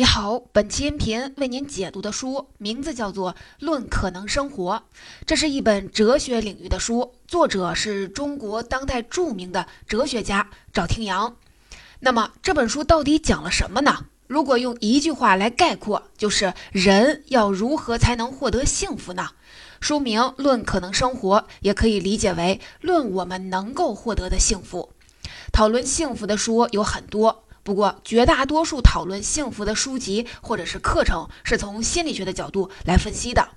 [0.00, 4.76] 你好，本期音频为您解读的书名字叫做《论可能生活》，
[5.26, 11.36] 这是一本哲学领域的书，作者是中国当代著名的哲学家赵廷阳。
[11.98, 14.06] 那么这本书到底讲了什么呢？
[14.26, 19.32] 如果用一句话来概括，就是人要如何才能获得幸福呢？
[19.80, 24.88] 书名《论可能生活》也可以理解为论我们能够获得的幸福。
[25.52, 27.44] 讨论幸福的书有很多。
[27.70, 33.50] 不过，绝大多数讨论幸福的书籍或者是课程，是从心理学的角度来分析的。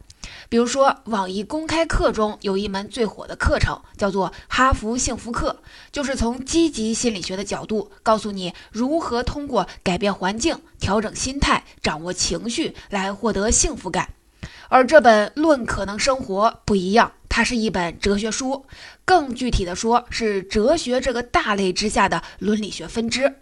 [0.49, 14.09] 比如说，网易公开课中有一门最火的课程，叫做《哈佛幸福课》，就是从积极心理学的角度，告诉你如何通过改变环境、调整心态、掌握情绪来获得幸福感。
[14.70, 18.68] 而这本《论可能生活》不一样，它是一本哲学书，
[19.05, 23.40] 更具体的说，是哲学这个大类之下的伦理学分支。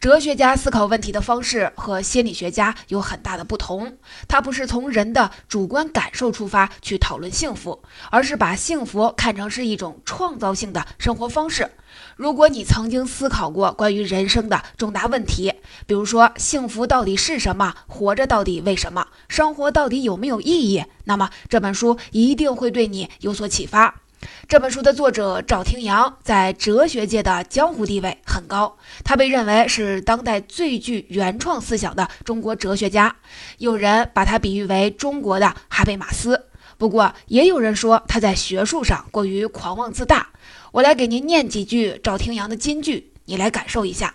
[0.00, 3.96] 哲学家思考问题的方式和心理学家有很大的不同。
[4.28, 11.70] 他不是从人的主观感受出发去讨论幸福，而是把幸福看成是一种创造性的生活方式。
[12.16, 15.52] 如果你曾经思考过关于人生的重大问题，
[15.86, 24.02] 比如说幸福到底是什么，活着到底为什么，生活到底有没有意义，那么这本书一定会对你有所启发。
[24.48, 33.16] 这本书的作者赵廷阳在哲学界的江湖地位很高，他被认为是当代最具原创思想的中国哲学家。
[33.58, 36.46] 有人把他比喻为中国的哈贝马斯，
[36.78, 40.28] 不过也有人说他在学术上过于狂妄自大。
[40.72, 44.14] 我来给您念几句赵廷阳的金句，你来感受一下。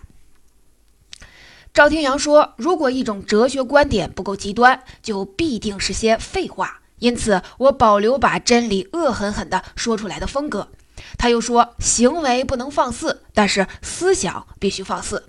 [1.73, 10.69] 赵廷阳说：“如果一种哲学观点不够极端，就必定是些废话。”因此，我保留把真理恶狠狠地说出来的风格。
[11.17, 15.23] 他又说，行为不能放肆，但是思想必须放肆。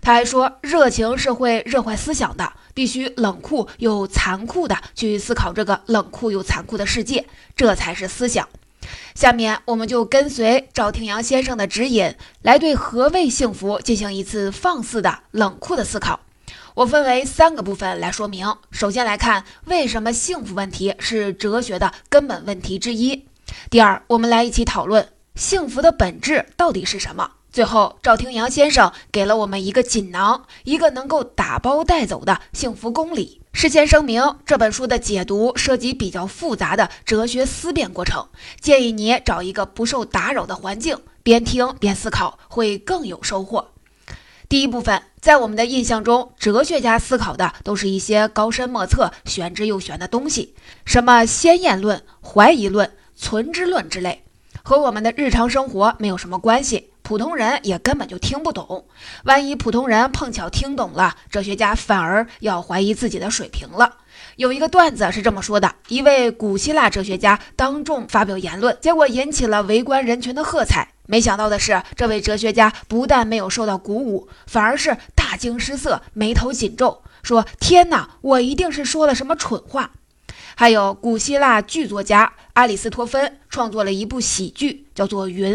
[0.00, 8.48] 他还说，热情是会热坏思想的，必须冷酷又残酷地去思考这个冷酷又残酷的世界，这才是思想。
[9.14, 16.18] 下面，我们就跟随赵廷阳先生的指引，来对何谓幸福进行一次放肆的冷酷的思考。
[16.74, 18.56] 我分为三个部分来说明。
[18.70, 23.26] 首先来看为什么幸福问题是哲学的根本问题之一。
[23.68, 27.32] 第二，我们来一起讨论幸福的本质到底是什么。
[27.52, 33.42] 最后，赵廷阳先生给了我们一个锦囊，一个能够打包带走的幸福公理。
[33.52, 38.26] 事先声明，这本书的解读涉及比较复杂的哲学思辨过程，
[38.58, 43.68] 建议你找一个不受打扰的环境，边听边思考，会更有收获。
[44.52, 50.54] 第一部分，在我们的印象中，哲学家思考的都是一些高深莫测、玄之又玄的东西，
[50.84, 54.24] 什么先验论、怀疑论、存之论之类，
[54.62, 58.84] 和我们的日常生活没有什么关系，普通人也根本就听不懂。
[59.24, 64.00] 万一普通人碰巧听懂了，哲学家反而要怀疑自己的水平了。
[64.36, 70.88] 有一个段子是这么说的：一位古希腊哲学家当众发表言论，结果引起了围观人群的喝彩。
[71.12, 79.90] 没想到的是，这位哲学家不但没有受到鼓舞，反而是大惊失色，眉头紧皱，说：“天哪，我一定是说了什么蠢话。”
[80.56, 85.54] 还有古希腊剧作家阿里斯托芬创作了一部喜剧，叫做《云》，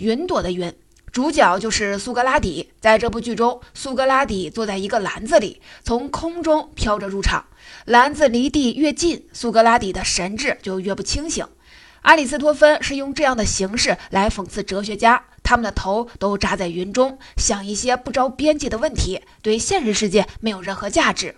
[0.00, 0.70] 云朵的云，
[1.10, 2.70] 主角就是苏格拉底。
[2.78, 7.46] 在这部剧中，苏格拉底坐在一个篮子里，从空中飘着入场。
[7.86, 11.46] 篮子离地越近，苏格拉底的神智就越不清醒。
[12.02, 21.36] 阿里斯托芬是用这样的形式来讽刺哲学家，他们的头都扎在云中，想一些不着边际的问题，对现实世界没有任何价值。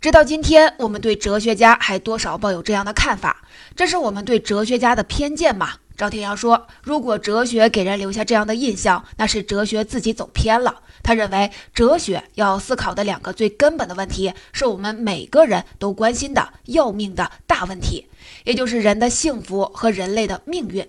[0.00, 3.42] 直到今天，我们对哲学家还多少抱有这样的看法，
[3.74, 5.74] 这是我们对哲学家的偏见吗？
[5.96, 10.82] 赵天阳说：“如果哲学给人留下这样的印象，那是哲学自己走偏了。
[11.02, 18.06] 他认为，哲学要思考的两个最根本的问题，是我们每个人都关心的要命的大问题，
[18.44, 20.86] 也就是人的幸福和人类的命运。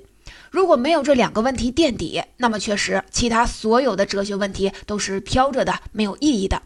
[0.52, 6.62] 如果没有这两个问题垫底，那么确实，其他所有的哲学问题都是飘着的，没有意义的。”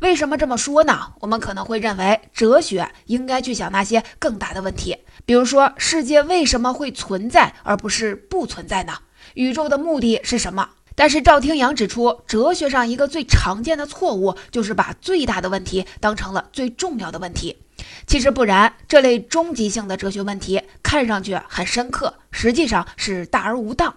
[0.00, 1.14] 为什么这么说呢？
[1.20, 8.98] 我们可能会认为，哲学应该去想那些更大的问题，比如说，世界为什么会存在而不是不存在呢？
[9.34, 10.70] 宇宙的目的是什么？
[10.94, 17.58] 但是赵廷阳指出，哲学上一个最常见的错误就是把最大的问题当成了最重要的问题。
[18.06, 23.96] 其实不然，这类终极性的哲学问题看上去很深刻，实际上是大而无当。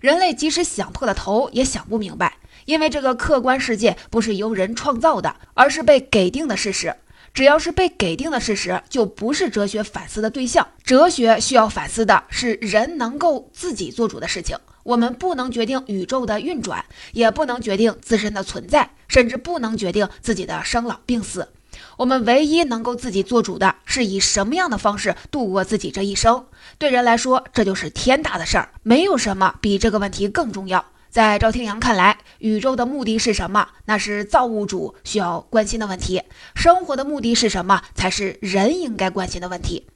[0.00, 2.36] 人类即使想破了头也想不明白。
[2.68, 6.94] 因为这个客观世界不是由人创造的，而是被给定的事实。
[7.32, 10.68] 只要是被给定的事实，就不是哲学反思的对象。
[10.84, 14.54] 哲学需要反思的是人能够自己做主的事情。
[14.82, 21.48] 我们不能决定宇宙的运转，也不能决定自身的存在，甚至不能决定自己的生老病死。
[21.96, 26.44] 我们唯一能够自己做主的是以什么样的方式度过自己这一生。
[26.76, 30.84] 对人来说，这就是天大的事儿，没有什么比这个问题更重要。
[31.18, 33.70] 在赵天阳看来，宇宙的目的是什么？
[33.86, 36.22] 那是造物主需要关心的问题。
[36.54, 37.82] 生活的目的是什么？
[37.92, 39.88] 才是人应该关心的问题。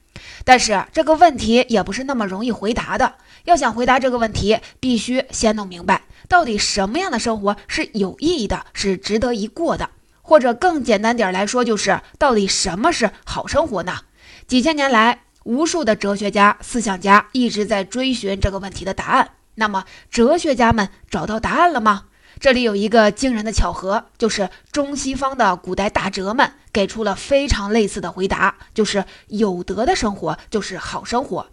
[0.45, 3.15] 但是这个问题也不是那么容易回答的。
[3.45, 9.91] 要想回答这个问题，必须先弄明白，到底什么样的生活是有意义的，是值得一过的。
[10.23, 14.01] 或者更简单点来说，就是到底什么是好生活呢？
[14.49, 19.31] 几千年来，无数的哲学家、思想家一直在追寻这个问题的答案。
[19.55, 22.05] 那么，哲学家们找到答案了吗？
[22.41, 31.47] 这里有一个惊人的巧合，就是中西方的古代大哲们给出了非常类似的回答，就是有德的生活就是好生活。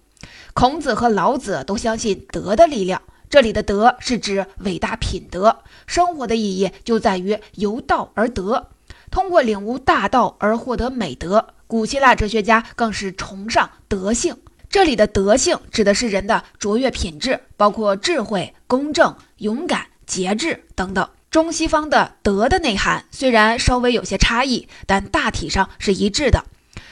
[0.54, 5.60] 孔子和老子都相信德的力量，这里的德是指伟大品德。
[5.86, 8.70] 生活的意义就在于由道而德，
[9.12, 11.54] 通过领悟大道而获得美德。
[11.68, 14.38] 古希腊哲学家更是崇尚德性。
[14.70, 21.10] 这里的德性指的是人的卓越品质，包括智慧、公正、勇敢、节制等等。
[21.32, 26.46] 中西方的德的内涵虽然稍微有些差异，但大体上是一致的。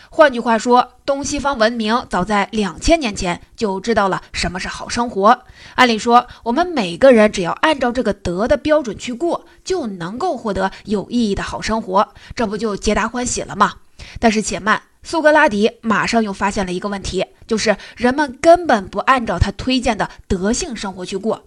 [0.09, 5.43] 换句话说，东西方文明早在两千年前就知道了什么是好生活。
[5.75, 13.75] 按理说，我们每个人只要按照这个德的标准去过，就能够获得有意义的好生活，这不就皆大欢喜了吗？
[14.19, 17.25] 但是且慢，苏格拉底马上又发现了一个问题。
[17.47, 21.45] 就是人们根本不按照他推荐的德性生活去过，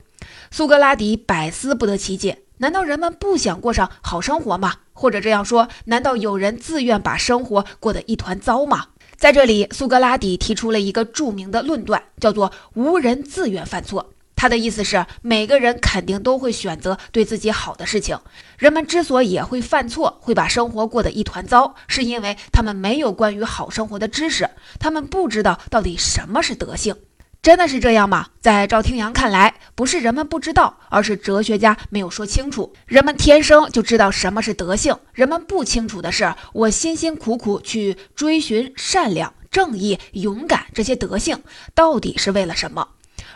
[0.51, 2.39] 苏格拉底百思不得其解。
[2.59, 4.75] 难道人们不想过上好生活吗？
[4.93, 8.89] 或者这样说，难道有人自愿把生活过得一团糟吗？
[9.17, 14.11] 在这里，苏格拉底提出了一个著名的论断，叫做“无人自愿犯错”。
[14.41, 18.19] 他的意思是，每个人肯定都会选择对自己好的事情。
[18.57, 24.49] 人们之所以会犯错，会把生活过得一团糟，是因为他们没有关于好生活的知识，
[24.79, 26.97] 他们不知道到底什么是德性。
[27.43, 28.29] 真的是这样吗？
[28.41, 32.73] 在赵听阳看来，不是人们不知道，而是哲学家没有说清楚。
[32.87, 41.43] 人们天生就知道什么是德性，人们不清楚的是，我辛辛苦苦去追寻善良、正义、勇敢这些德性，
[41.75, 42.89] 到底是为了什么？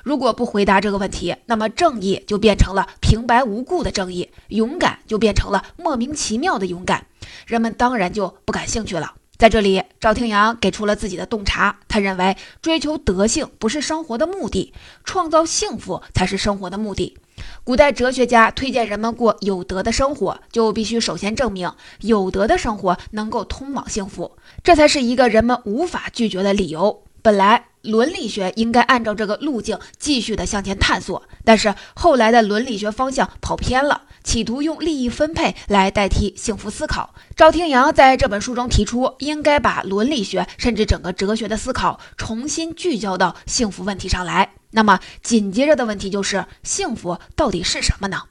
[0.05, 7.06] 如果不回答这个问题，那么正义就变成了平白无故的正义，勇敢就变成了莫名其妙的勇敢，
[7.47, 9.15] 人们当然就不感兴趣了。
[9.39, 14.75] 在这里，赵廷阳给出了自己的洞察，他认为追求德性不是生活的目的，
[15.05, 17.17] 创造幸福才是生活的目的。
[17.65, 21.73] 古代哲学家推荐人们过有德的生活，就必须首先证明
[22.03, 27.03] 有德的生活能够通往幸福，这才是一个人们无法拒绝的理由。
[27.23, 27.74] 本来。
[27.84, 37.14] 伦理学应该按照这个路径继续的向前探索，但是后来的伦理学方向跑偏了，企图用利益分配来代替幸福思考。
[37.36, 44.52] 赵廷阳在这本书中提出，应该把伦理学甚至整个哲学的思考重新聚焦到幸福问题上来。
[44.70, 48.22] 那么紧接着的问题就是，幸福到底是什么呢？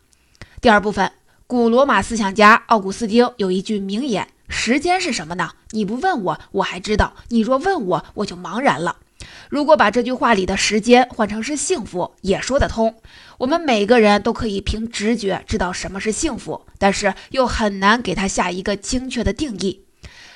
[0.59, 1.11] 第二部分，
[1.45, 5.51] 古罗马思想家奥古斯丁有一句名言：“时间是什么呢？
[5.71, 8.97] 你不问我，我还知道；你若问我，我就茫然了。”
[9.49, 12.95] 如果把这句话里的时间换成是幸福，也说得通。
[13.37, 19.85] 我们每个人都可以凭直觉知道什么是幸福，但是又很难给它下一个精确的定义。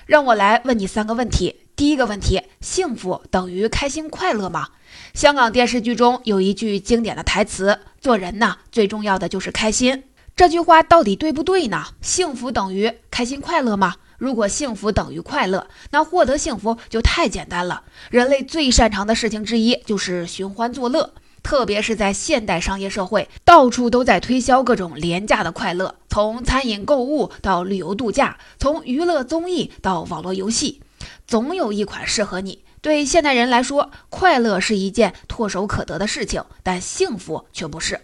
[0.05, 1.61] 让我来问你三个问题。
[1.75, 4.69] 第一个问题：幸福等于开心快乐吗？
[5.13, 11.85] 香港电视剧中有一句经典的台词：“做人呢，最重要的就是开心。”这句话到底对不对呢？
[12.01, 13.95] 幸福等于开心快乐吗？
[14.17, 17.83] 如果幸福等于快乐，那获得幸福就太简单了。
[18.09, 30.81] 人类最擅长的事情之一就是寻欢作乐，特别是在现代商业社会，到处都在推销各种廉价的快乐，从餐饮购物到旅游度假，从娱乐综艺到网络游戏，
[31.27, 32.63] 总有一款适合你。
[32.81, 38.01] 对现代人来说，快乐是一件唾手可得的事情，但幸福却不是。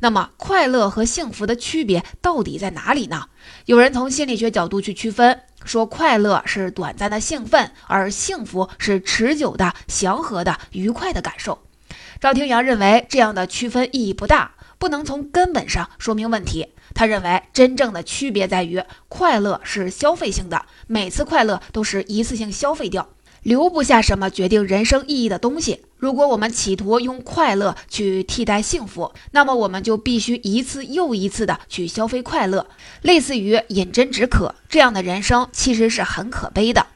[0.00, 3.26] 那么，快乐和幸福的区别到底在哪里呢？
[3.66, 5.40] 有人从心理学角度去区分。
[5.64, 11.62] 说快乐是短暂的兴奋，而幸福是持久的、祥和的、愉快的感受。
[12.20, 16.74] 赵廷阳认为这样的区分意义不大，不能从根本上说明问题。
[16.92, 23.08] 他认为真正的区别在于，快乐是消费性的，每次快乐都是一次性消费掉。
[23.42, 25.80] 留不下什么决定人生意义的东西。
[25.96, 32.66] 如果我们企图用快乐去替代幸福，那么我们就必须一次又一次的去消费快乐，
[33.02, 34.54] 类似于饮鸩止渴。
[34.68, 36.86] 这样的人生其实是很可悲的。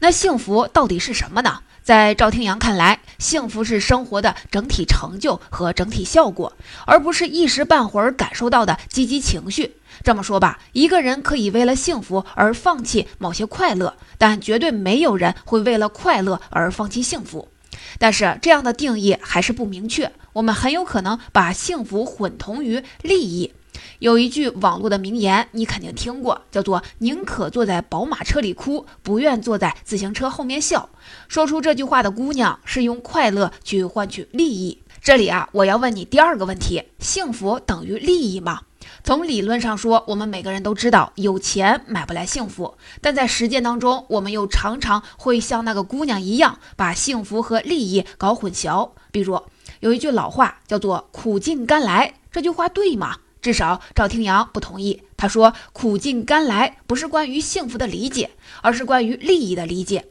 [0.00, 1.60] 那幸福到底是什么呢？
[1.82, 6.52] 在赵廷阳看来，幸福是生活的整体成就和整体效果，
[6.86, 9.76] 而不是一时半会儿感受到的积极情绪。
[10.04, 17.48] 这么说吧，一个人可以为了幸福而放弃某些快乐，但绝对没有人会为了快乐而放弃幸福。
[17.98, 23.52] 但是这样的定义还是不明确，我们很有可能把幸福混同于利益。
[23.98, 30.88] 有一句网络的名言，你肯定听过，叫做“宁可坐在宝马车里哭，不愿坐在自行车后面笑”。
[31.28, 34.82] 说出这句话的姑娘是用快乐去换取利益。
[35.02, 38.62] 这里啊，我要问你第二个问题：幸福等于利益吗？
[39.02, 48.90] 从理论上说，我们每个人都知道有钱买不来幸福，但在实践当中，我们又常常会像那个姑娘一样，把幸福和利益搞混淆。
[49.12, 49.40] 比如
[49.80, 53.18] 有一句老话叫做“苦尽甘来”，这句话对吗？
[53.46, 55.04] 至少赵听阳不同意。
[55.16, 60.06] 他说：“苦尽甘来不是关于幸福的理解，而是关于利益的理解。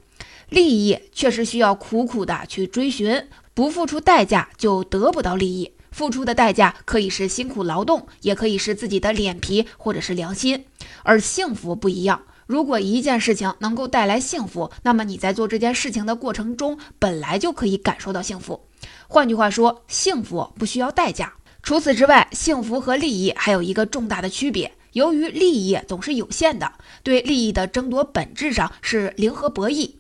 [0.48, 5.74] 利益确实需要苦苦的去追寻，不付出代价就得不到利益。
[5.92, 10.64] 付出的代价可以是辛苦劳动，也可以是自己的脸皮或者是良心。
[11.04, 12.22] 而幸福不一样。
[12.48, 18.66] 如果一件事情能够带来幸福，那么你在做这件事情的过程中本来就可以感受到幸福。
[19.10, 21.34] 换句话说，幸福不需要代价。”
[21.66, 24.72] 除此之外，幸福和利益还有一个重大的区别。
[24.92, 29.94] 由于利益总是有限的，对利益的争夺本质上是零和博弈。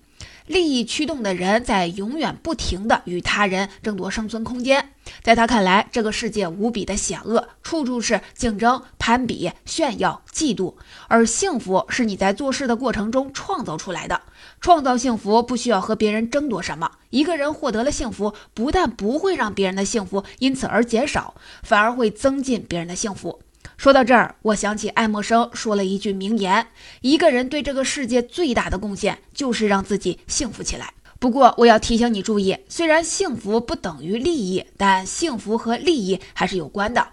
[0.47, 4.91] 利益驱动的人在永远不停地与他人争夺生存空间，
[5.23, 10.75] 在他看来，这个世界无比的险恶，处处是竞争、攀比、炫耀、嫉妒。
[11.07, 14.21] 而幸福是你在做事的过程中创造出来的，
[14.61, 16.91] 创造幸福不需要和别人争夺什么。
[17.09, 21.33] 一个人获得了幸福，不但不会让别人的幸福因此而减少，
[21.63, 23.41] 反而会增进别人的幸福。
[23.77, 26.67] 说到这儿，我想起爱默生说了一句名言
[27.01, 37.07] ：“一个人对这个世界最大的贡献，就是让自己幸福起来。”不过，我要提醒你注意，虽然幸福不等于利益，但幸福和利益还是有关的。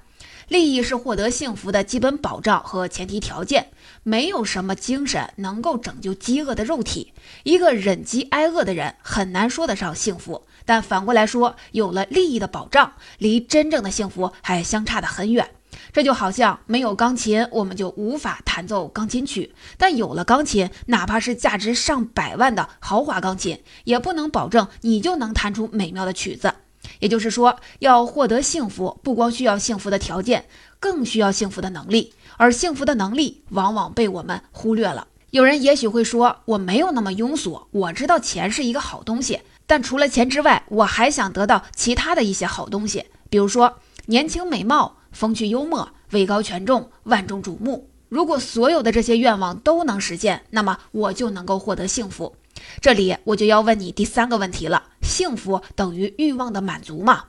[0.49, 3.69] 利益是获得幸福的基本保障和前提条件。
[4.03, 7.15] 没有什么精神能够拯救饥饿的肉体。
[7.45, 10.45] 一个忍饥挨饿的人，很难说得上幸福。
[10.67, 15.49] 但反过来说，有了利益的保障，离真正的幸福还相差得很远。
[15.93, 26.53] 这就好像没有钢琴，我们就无法弹奏钢琴曲；但有了钢琴，哪怕是价值上百万的豪华钢琴，也不能保证你就能弹出美妙的曲子。
[26.99, 30.47] 也就是说，要获得幸福，不光需要幸福的条件，
[30.81, 32.13] 更需要幸福的能力。
[32.37, 35.07] 而幸福的能力往往被我们忽略了。
[35.31, 47.89] 有人也许会说：“我没有那么庸俗，我知道钱是一个好东西，但除了钱之外，我还想得到其他的一些好东西，比如说年轻美貌。”风趣幽默、位高权重、万众瞩目。
[48.09, 52.35] 如果所有的这些愿望都能实现，那么我就能够获得幸福。
[52.81, 57.25] 这里我就要问你第三个问题了：幸福等于欲望的满足吗？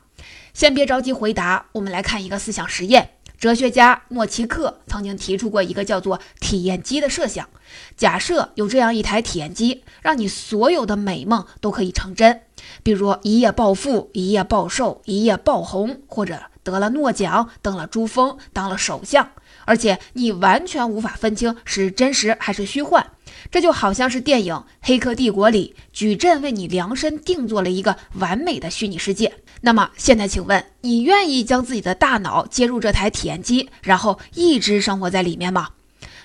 [0.54, 3.12] 先别着急回答，我们来看一个思想实验。
[3.40, 7.50] 哲学家莫奇克曾经提出过一个叫做体验机的设想：
[7.98, 12.42] 假设有这样一台体验机，让你所有的美梦都可以成真，
[12.84, 16.39] 比如一夜暴富、一夜暴瘦、一夜爆红，或者。
[16.63, 19.32] 得了诺奖，登了珠峰，当了首相，
[19.65, 23.05] 而且你完全无法分清是真实还是虚幻。
[23.51, 29.34] 这就好像是电影《黑客帝国》里矩阵为你量身定做了一个完美的虚拟世界。
[29.60, 35.72] 那么现在，请问你愿意将自己的大脑接入这台体验机，然后一直生活在里面吗？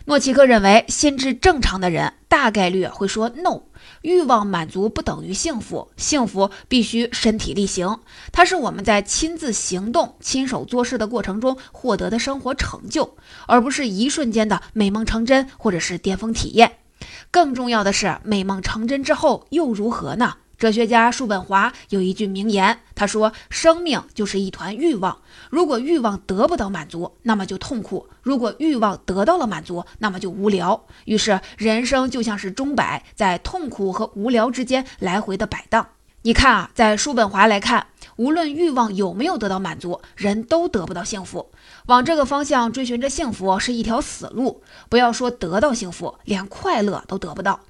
[0.05, 3.63] 诺奇克认为，心智正常的人大概率会说 “no”。
[4.09, 8.01] 欲望满足不等于幸福，幸福必须身体力行，
[8.33, 16.79] 它是我们在亲自行动、亲手做事的过程中获得的生活成就，而不是一瞬间的美梦成真或者是巅峰体验。
[17.31, 20.37] 更重要的是，美梦成真之后又如何呢？
[20.59, 30.85] 哲学家叔本华有一句名言，他说：“生命就是一团欲望，如果欲望得不到满足，那么就痛苦；如果欲望得到了满足，那么就无聊。
[31.05, 35.87] 于是，人生就像是钟摆，在痛苦和无聊之间来回的摆荡。
[36.23, 37.87] 你看啊，在叔本华来看，
[38.17, 41.53] 无论欲望有没有得到满足，人都得不到幸福。
[41.87, 44.61] 往这个方向追寻着幸福是一条死路。
[44.89, 47.61] 不要说得到幸福，连快乐都得不到。”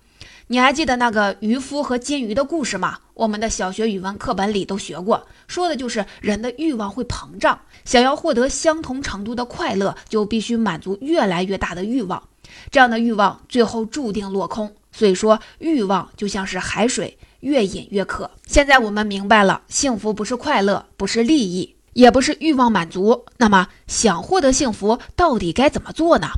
[0.51, 3.01] 你还记得那个渔夫和金鱼的故事吗？
[3.13, 12.23] 我们的小学语文课本里都学过，说的就是人的欲望会膨胀，想要获得相同程度的快乐，就必须满足越来越大的欲望，
[12.71, 14.75] 这样的欲望最后注定落空。
[14.91, 18.31] 所以说，欲望就像是海水，越饮越渴。
[18.47, 23.27] 现在我们明白了，幸福不是快乐，不是利益，也不是欲望满足。
[23.37, 26.31] 那么，想获得幸福，到底该怎么做呢？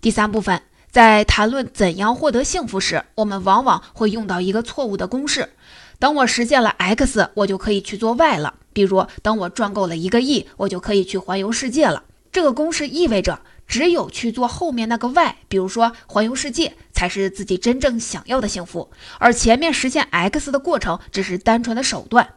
[0.00, 0.62] 第三部分。
[0.96, 5.50] 在谈论怎样获得幸福时，我们往往会用到一个错误的公式：
[5.98, 8.54] 等我实现了 X，我就可以去做 Y 了。
[8.72, 12.02] 比如，等我赚够了一个亿，我就可以去环游世界了。
[12.32, 22.28] 这个公式意味着，只有去做后面那个 Y，比如说环游世界，才是自己真正想要的幸福，而前面实现 X 的过程只是单纯的手段。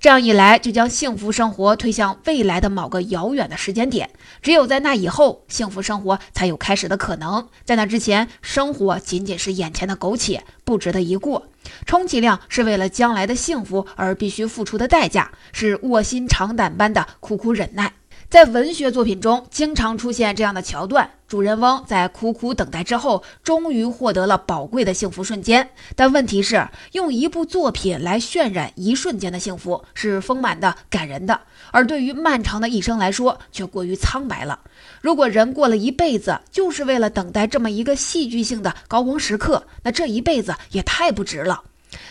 [0.00, 4.10] 这样一来，就将幸福生活推向未来的某个遥远的时间点。
[4.42, 7.46] 只有在那以后，幸福生活才有开始的可能。
[7.64, 11.46] 在那之前，生活仅仅是眼前的苟且，不值得一过。
[11.86, 17.92] 充其量是为了将来的幸福而必须付出的代价，是卧薪尝胆般的苦苦忍耐。
[18.30, 25.68] 在文学作品中，经常出现这样的桥段：主人翁在苦苦等待之后，终于获得了宝贵的幸福瞬间。
[25.96, 31.40] 但问题是，用一部作品来渲染一瞬间的幸福，是丰满的、感人的；
[31.72, 34.60] 而对于漫长的一生来说，却过于苍白了。
[35.00, 41.64] 如果人过了一辈子，就是为了等待这么一个戏剧性的高光时刻，那这一辈子也太不值了。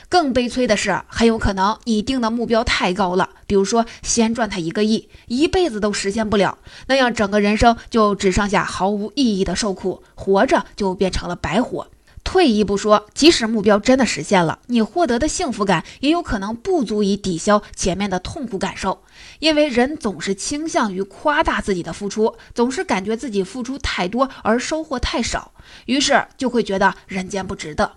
[0.07, 11.87] 更悲催的是，很有可能你定的目标太高了，比如说先赚他一个亿，一辈子都实现不了，那样整个人生就只剩下毫无意义的受苦，活着就变成了白活。
[12.21, 19.01] 退一步说，即使目标真的实现了，你获得的幸福感也有可能不足以抵消前面的痛苦感受，
[19.39, 25.53] 因为人总是倾向于夸大自己的付出，总是感觉自己付出太多而收获太少，
[25.85, 27.93] 于是就会觉得人间不值得。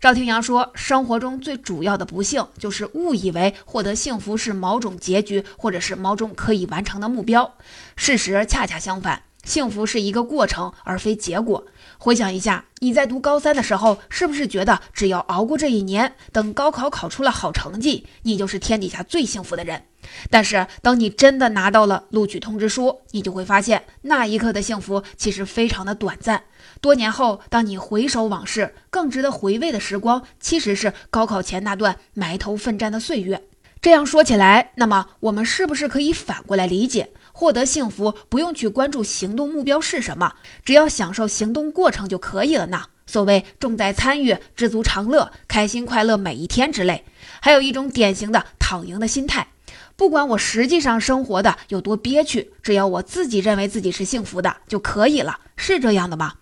[0.00, 7.54] 赵廷阳说：“生活中最主要的不幸，就是误以为获得幸福是某种结局，或者是某种可以完成的目标。
[7.96, 11.66] 事实恰恰相反，幸福是一个过程，而非结果。
[11.96, 19.84] 回想一下，你在读高三的时候，是不是觉得只要熬过这一年，等高考考出了好成绩，你就是天底下最幸福的人？
[20.28, 26.42] 但是，当你真的拿到了录取通知书，你就会发现，那一刻的幸福其实非常的短暂。”
[26.84, 33.42] 多年后，当你回首往事，更值得回味的时光，其实是高考前那段埋头奋战的岁月。
[33.80, 42.82] 这样说起来，那么我们是不是可以反过来理解，获得幸福不用去关注行动目标是什么，只要享受行动过程就可以了呢？
[43.06, 47.06] 所谓重在参与，知足常乐，开心快乐每一天之类。
[47.40, 49.48] 还有一种典型的躺赢的心态，
[49.96, 56.34] 不管我实际上生活的有多憋屈，只要我自己认为自己是幸福的就可以了，是这样的吗？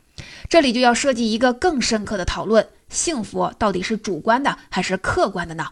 [0.49, 5.69] 这里就要涉及一个更深刻的讨论：幸福到底是主观的还是客观的呢？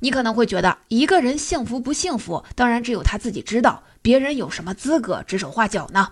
[0.00, 6.10] 你可能会觉得，一个人幸福不幸福，当然只有他自己知道，别人有什么资格指手画脚呢？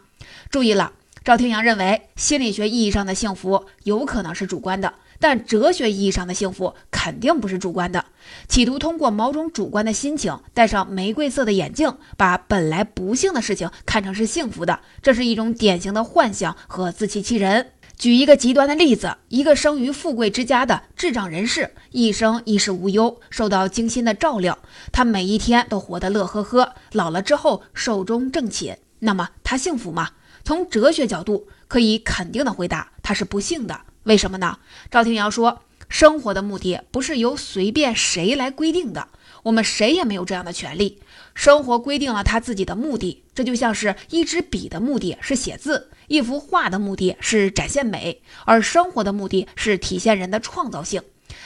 [0.51, 0.93] 注意了，
[1.25, 8.05] 赵天阳认为，心理学意义上的幸福有可能是主观的，但哲学意义上的幸福肯定不是主观的。
[8.49, 17.73] 企图通过某种主观的心情，戴上玫瑰色的眼镜，把本来不幸的事情看成是幸福的，这是一种典型的幻想和自欺欺人。
[17.97, 24.59] 举一个极端的例子，一个生于富贵之家的智障人士，一生衣食无忧，受到精心的照料，
[24.93, 28.77] 他每一天都活得乐呵呵，老了之后寿终正寝。
[28.99, 30.11] 那么他幸福吗？
[30.45, 33.81] 从哲学角度，可以肯定的回答，他是不幸的。
[34.07, 34.61] 为什么呢？
[34.89, 39.09] 赵廷尧说，生活的目的不是由随便谁来规定的。
[39.43, 41.01] 我们谁也没有这样的权利。
[41.35, 51.03] 生活规定了他自己的目的，这就像是一支笔的目的是写字，一幅画的目的是展现美，而生活的目的是体现人的创造性。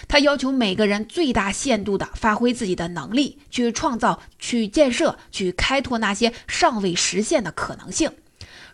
[0.07, 8.13] 他要求每个人最大限度地发挥自己的能力，去创造、去建设、去开拓那些尚未实现的可能性。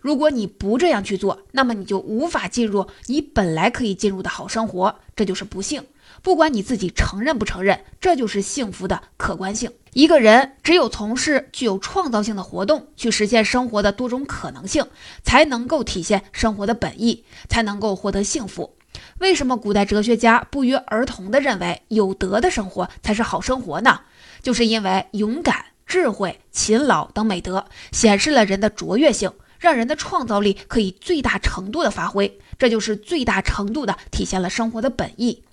[0.07, 5.83] 如果你不这样去做，那么你就无法进入你本来可以进入的好生活，这就是不幸。
[6.21, 9.69] 不管你自己承认不承认，这就是幸福的客观性。
[9.91, 14.87] 一个人只有从事具有创造性的活动，去实现生活的多种可能性，
[15.23, 18.77] 才能够体现生活的本意，才能够获得幸福。
[19.19, 23.99] 为什么古代哲学家不约而同地认为有德的生活才是好生活呢？
[24.41, 35.43] 就是因为勇敢、智慧、勤劳等美德显示了人的卓越性，让人的创造力可以最大程度的发挥，这就是最大程度的体现了生活的本意。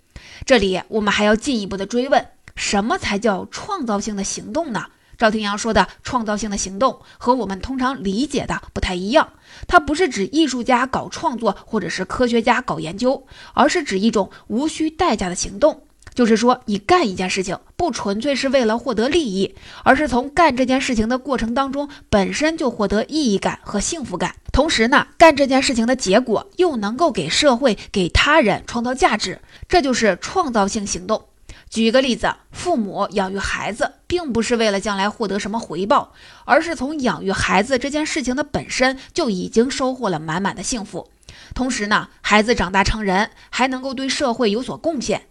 [0.45, 4.87] 这里我们还要进一步的追问：什么才叫创造性的行动呢？
[5.17, 9.35] 赵廷阳说的创造性的行动和我们通常理解的不太一样，
[9.69, 15.85] 它不是指艺术家搞创作或者是科学家搞研究，而是指一种无需代价的行动。
[16.15, 24.37] 就是说，你干一件事情不纯粹是为了获得利益，而是从干这件事情的过程当中本身就获得意义感和幸福感。
[24.53, 31.25] 同时呢，干这件事情的结果又能够给社会、给他人创造价值，这就是创造性行动。
[31.69, 36.13] 举个例子，父母养育孩子，并不是为了将来获得什么回报，
[36.45, 41.11] 而是从养育孩子这件事情的本身就已经收获了满满的幸福。
[41.53, 45.23] 同时呢，孩子长大成人，还能够对社会有所贡献。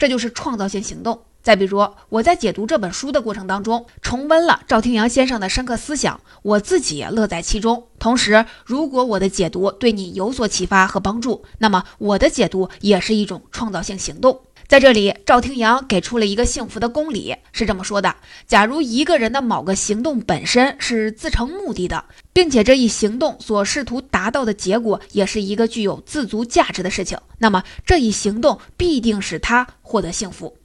[0.00, 1.20] 这就是创造性行动。
[1.42, 7.84] 再比如，我在解读这本书的过程当中，重温了赵廷阳先生的深刻思想，我自己也乐在其中。
[7.98, 14.40] 同时，如果我的解读对你有所启发和帮助，那么我的解读也是一种创造性行动。
[14.70, 18.14] 在这里，赵廷阳给出了一个幸福的公理，是这么说的：
[18.46, 30.56] 假如一个人的某个行动本身是自成目的的，并且这一行动所试图达到的结果也是一个具有自足价值的事情，那么这一行动必定使他获得幸福。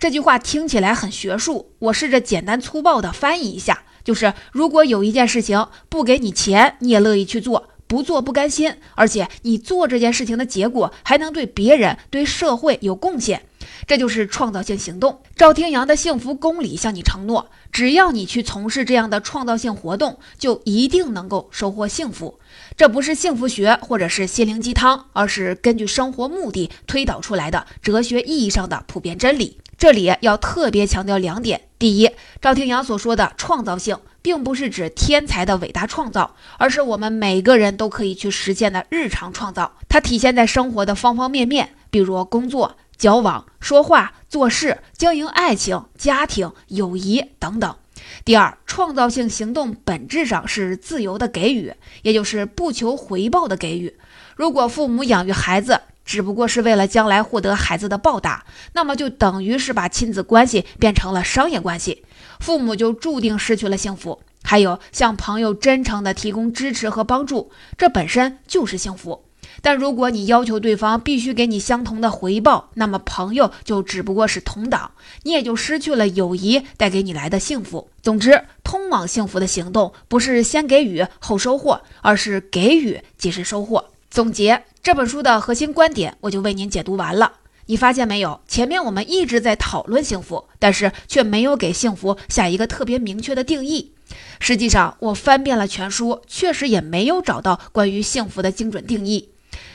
[0.00, 7.68] 这句话听起来很学术，我试着简单粗暴地翻译一下，就是如果有一件事情不给你钱，你也乐意去做。
[7.86, 13.42] 不做不甘心，而且你做这件事情的结果还能对别人、对社会有贡献，
[13.86, 15.20] 这就是创造性行动。
[15.36, 22.38] 赵天阳的幸福公理向你承诺：只要你去从事这样的创造性活动，就一定能够收获幸福。
[22.76, 29.58] 这不是幸福学或者是心灵鸡汤，而是根据生活目的推导出来的哲学意义上的普遍真理。
[29.84, 33.98] 这里要特别强调两点：第一，赵天阳所说的创造性。
[34.22, 39.74] 并不是指天才的伟大创造，而是我们每个人都可以去实现的日常创造。
[39.86, 47.76] 它体现在生活的方方面面，比如工作、交往、说话、做事、经营爱情、家庭、友谊等等。
[48.24, 53.94] 第二，创造性行动本质上是自由的给予，也就是不求回报的给予。
[54.36, 62.04] 如果父母养育孩子，只不过是为了将来获得孩子的报答，那么就等于是把亲子关系变成了商业关系，
[62.40, 64.20] 父母就注定失去了幸福。
[64.42, 69.24] 还有向朋友真诚地提供支持和帮助，这本身就是幸福。
[69.62, 74.90] 但如果你要求对方必须给你相同的回报，那么朋友就只不过是同党，
[75.22, 77.88] 你也就失去了友谊带给你来的幸福。
[78.02, 83.92] 总之，通往幸福的行动不是先给予后收获，而是给予即是收获。
[84.14, 84.62] 总结。
[84.80, 87.32] 这本书的核心观点，我就为您解读完了。
[87.66, 88.40] 你发现没有？
[88.46, 93.92] 前面我们一直在讨论幸福，但是却没有给幸福下一个特别明确的定义。
[94.38, 99.30] 实际上，我翻遍了全书，确实也没有找到关于幸福的精准定义。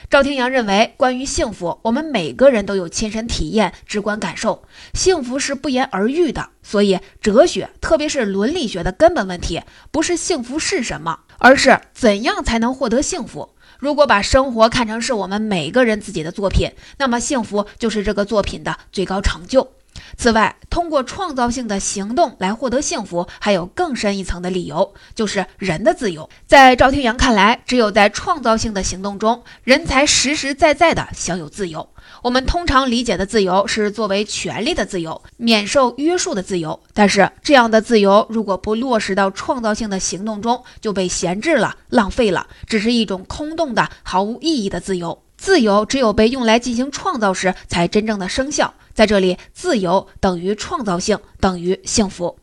[0.10, 4.64] 赵天阳认为，关于幸福，我们每个人都有亲身体验、直观感受。
[4.94, 13.50] 幸福是不言而喻的，所以哲学，特别是伦理学的根本问题，不是幸福是什么，而是怎样才能获得幸福。
[13.80, 19.72] 如果把生活看成是我们每个人自己的作品，那么幸福就是这个作品的最高成就。
[20.18, 26.30] 此外，通过创造性的行动来获得幸福，还有更深一层的理由，就是人的自由。
[26.48, 31.90] 在赵天阳看来，只有在创造性的行动中，人才实实在在地享有自由。
[32.24, 36.80] 我们通常理解的自由是作为权利的自由，免受约束的自由。
[36.94, 45.22] 但是，这样的自由如果不落实到创造性的行动中，就被闲置了、浪费了，只是一种空洞的、毫无意义的自由。
[45.40, 48.74] 自由只有被用来进行创造时，才真正的生效。
[48.94, 52.38] 在这里，自由等于创造性，等于幸福。